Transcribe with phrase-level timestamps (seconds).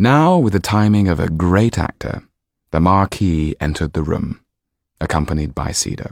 [0.00, 2.22] Now, with the timing of a great actor,
[2.70, 4.40] the Marquis entered the room,
[4.98, 6.10] accompanied by Sido.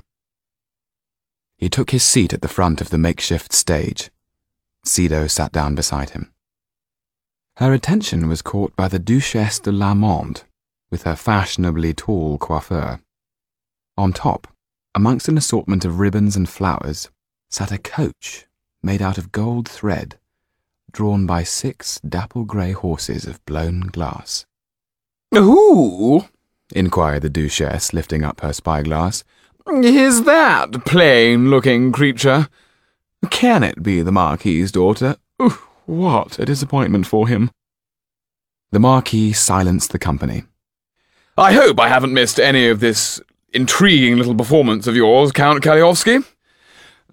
[1.57, 4.11] He took his seat at the front of the makeshift stage.
[4.85, 6.35] Sido sat down beside him.
[7.57, 10.45] Her attention was caught by the Duchesse de Lamont,
[10.91, 13.01] with her fashionably tall coiffure.
[13.97, 14.49] On top,
[14.95, 17.09] amongst an assortment of ribbons and flowers,
[17.49, 18.45] sat a coach
[18.83, 20.19] made out of gold thread
[20.93, 24.47] drawn by six dapple grey horses of blown glass.
[25.33, 26.25] Who,
[26.75, 29.25] inquired the Duchess, lifting up her spyglass,
[29.67, 32.49] is that plain-looking creature?
[33.31, 35.17] Can it be the Marquis's daughter?
[35.43, 37.51] Ooh, what a disappointment for him.
[38.71, 40.45] The Marquis silenced the company.
[41.37, 43.21] I hope I haven't missed any of this
[43.53, 46.25] intriguing little performance of yours, Count Kalliovski.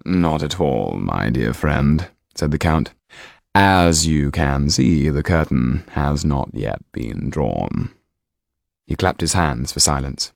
[0.04, 2.92] Not at all, my dear friend, said the Count.
[3.58, 7.90] As you can see, the curtain has not yet been drawn.
[8.86, 10.34] He clapped his hands for silence.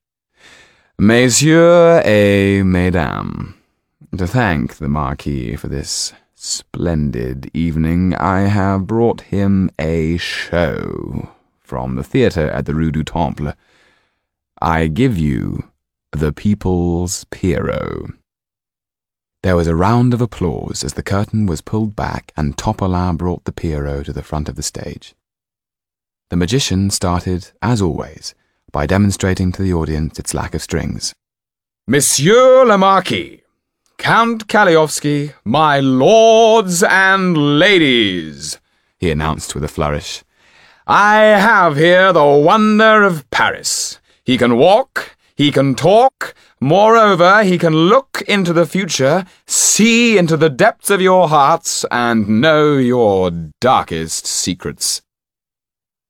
[0.99, 3.53] Messieurs et mesdames,
[4.17, 11.97] to thank the Marquis for this splendid evening, I have brought him a show from
[11.97, 13.53] the theatre at the Rue du Temple.
[14.63, 15.65] I give you
[16.13, 18.13] The People's Pierrot.
[19.43, 23.45] There was a round of applause as the curtain was pulled back and Topolain brought
[23.45, 25.15] the Pierrot to the front of the stage.
[26.29, 28.35] The magician started, as always,
[28.71, 31.15] by demonstrating to the audience its lack of strings.
[31.87, 33.43] Monsieur le Marquis,
[33.97, 38.61] Count Kalliovski, my lords and ladies,
[38.99, 40.23] he announced with a flourish.
[40.87, 44.01] I have here the wonder of Paris.
[44.23, 50.37] He can walk, he can talk, moreover, he can look into the future, see into
[50.37, 55.01] the depths of your hearts, and know your darkest secrets.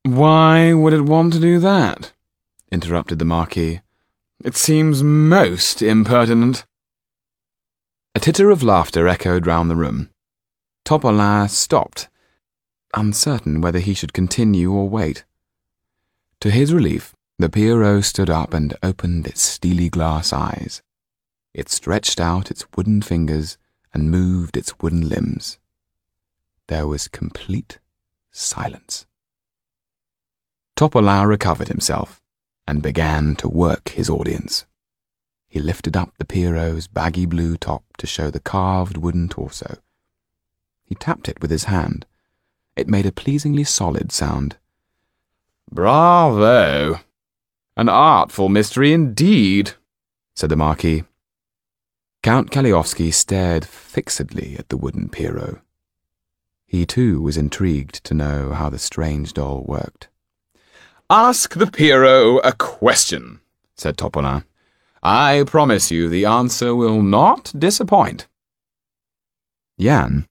[0.03, 2.13] Why would it want to do that?
[2.73, 3.83] interrupted the Marquis.
[4.45, 6.67] It seems most impertinent.
[8.17, 10.11] A titter of laughter echoed round the room.
[10.85, 12.09] Topolain stopped,
[12.97, 15.25] uncertain whether he should continue or wait.
[16.41, 20.83] To his relief, the Pierrot stood up and opened its steely glass eyes.
[21.55, 23.57] It stretched out its wooden fingers
[23.95, 25.59] and moved its wooden limbs.
[26.69, 27.79] There was complete
[28.31, 29.07] silence.
[30.77, 32.21] Topolain recovered himself
[32.67, 34.67] and began to work his audience.
[35.49, 39.79] He lifted up the Pierrot's baggy blue top to show the carved wooden torso.
[40.85, 42.07] He tapped it with his hand.
[42.77, 44.57] It made a pleasingly solid sound.
[45.71, 47.01] Bravo!
[47.81, 49.73] An artful mystery indeed,
[50.37, 51.05] said the Marquis.
[52.23, 55.63] Count Kalliovski stared fixedly at the wooden Pierrot.
[56.67, 60.09] He too was intrigued to know how the strange doll worked.
[61.09, 63.41] Ask the Pierrot a question,
[63.79, 64.45] said Topolain.
[65.03, 68.29] I promise you the answer will not disappoint.
[69.79, 70.27] Yann,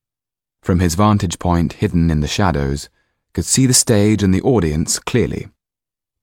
[0.61, 2.89] from his vantage point hidden in the shadows,
[3.33, 5.47] could see the stage and the audience clearly.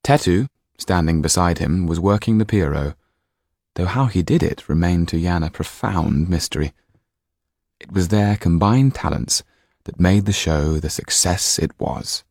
[0.04, 0.46] Tetu,
[0.78, 2.94] standing beside him, was working the Pierrot,
[3.74, 6.72] though how he did it remained to Yann a profound mystery.
[7.80, 9.42] It was their combined talents
[9.84, 12.24] that made the show the success it was.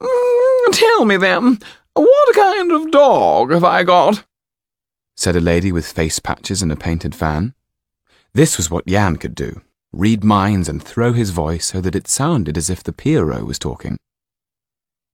[0.00, 1.58] Mm, tell me then,
[1.94, 4.24] what kind of dog have I got?
[5.16, 7.54] said a lady with face patches and a painted fan.
[8.32, 9.60] This was what Yann could do
[9.92, 13.58] read minds and throw his voice so that it sounded as if the Pierrot was
[13.58, 13.96] talking.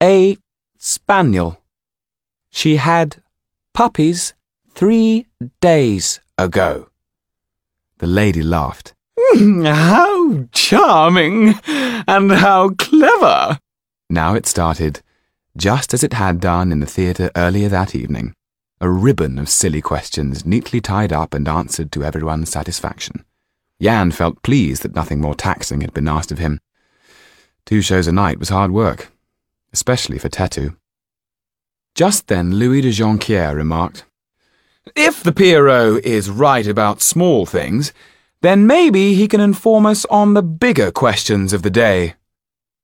[0.02, 0.36] A
[0.78, 1.60] spaniel.
[2.56, 3.22] She had
[3.74, 4.32] puppies
[4.70, 5.26] three
[5.60, 6.88] days ago.
[7.98, 8.94] The lady laughed.
[9.18, 13.58] Hmm, how charming and how clever!
[14.08, 15.02] Now it started,
[15.54, 18.32] just as it had done in the theatre earlier that evening,
[18.80, 23.22] a ribbon of silly questions neatly tied up and answered to everyone's satisfaction.
[23.78, 26.60] Yann felt pleased that nothing more taxing had been asked of him.
[27.66, 29.12] Two shows a night was hard work,
[29.74, 30.74] especially for Tetu.
[31.96, 34.04] Just then Louis de Jonquière remarked,
[34.94, 37.94] If the Pierrot is right about small things,
[38.42, 42.14] then maybe he can inform us on the bigger questions of the day.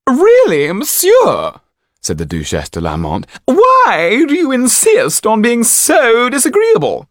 [0.09, 1.61] Really, monsieur,
[2.01, 7.07] said the Duchesse de Lamont, why do you insist on being so disagreeable?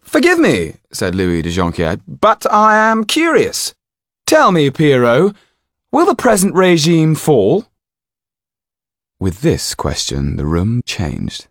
[0.00, 3.74] Forgive me, said Louis de Jonquière, but I am curious.
[4.26, 5.36] Tell me, Pierrot,
[5.92, 7.66] will the present regime fall?
[9.24, 11.46] With this question, the room changed.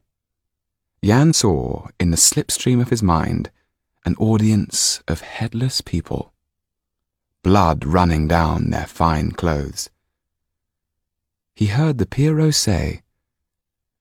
[1.02, 3.50] Yann saw, in the slipstream of his mind,
[4.06, 6.34] an audience of headless people,
[7.42, 9.90] blood running down their fine clothes.
[11.56, 13.02] he heard the Pierrot say,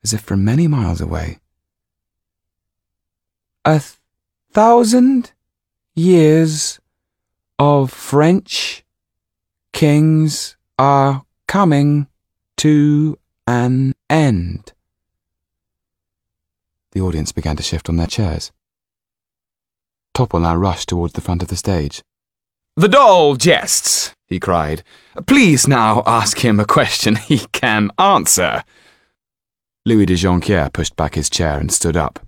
[0.04, 1.38] as if from many miles away,
[3.64, 3.96] A th
[4.52, 5.32] thousand
[5.94, 6.78] years
[7.58, 8.84] of French
[9.72, 12.06] kings are coming
[12.58, 13.16] to
[13.52, 14.72] an end.
[16.92, 18.50] The audience began to shift on their chairs.
[20.14, 22.02] Topolain rushed towards the front of the stage.
[22.76, 24.82] The doll jests, he cried.
[25.26, 28.64] Please now ask him a question he can answer.
[29.84, 32.20] Louis de Jonquière pushed back his chair and stood up.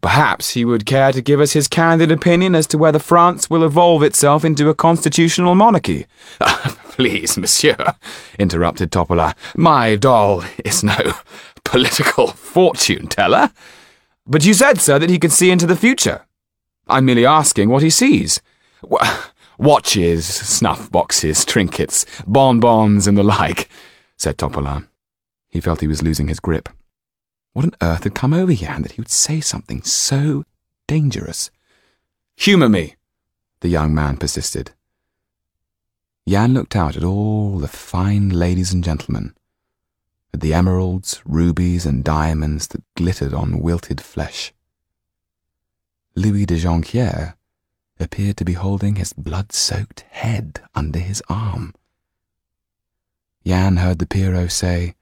[0.00, 3.64] Perhaps he would care to give us his candid opinion as to whether France will
[3.64, 6.06] evolve itself into a constitutional monarchy.
[6.90, 7.76] Please, monsieur,
[8.38, 9.34] interrupted Topolain.
[9.56, 10.96] My doll is no
[11.64, 13.50] political fortune teller.
[14.26, 16.26] But you said, sir, that he could see into the future.
[16.88, 18.40] I'm merely asking what he sees.
[19.58, 23.68] Watches, snuff boxes, trinkets, bonbons, and the like,
[24.16, 24.86] said Topolain.
[25.48, 26.68] He felt he was losing his grip.
[27.56, 30.44] What on earth had come over Yann that he would say something so
[30.86, 31.50] dangerous?
[32.36, 32.96] Humour me,
[33.60, 34.72] the young man persisted.
[36.26, 39.34] Yann looked out at all the fine ladies and gentlemen,
[40.34, 44.52] at the emeralds, rubies, and diamonds that glittered on wilted flesh.
[46.14, 47.36] Louis de Jonquière
[47.98, 51.72] appeared to be holding his blood-soaked head under his arm.
[53.44, 54.94] Yann heard the Pierrot say,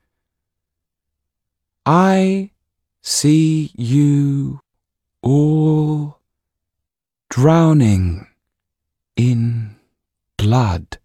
[1.85, 2.49] I
[3.03, 4.61] see you
[5.21, 6.19] all
[7.29, 8.25] drowning
[9.15, 9.75] in
[10.37, 10.97] blood.